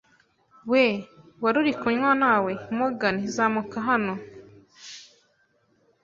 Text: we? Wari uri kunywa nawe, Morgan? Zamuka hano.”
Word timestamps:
we? 0.71 0.83
Wari 1.41 1.57
uri 1.61 1.73
kunywa 1.81 2.11
nawe, 2.21 2.51
Morgan? 2.77 3.15
Zamuka 3.33 3.77
hano.” 3.89 4.13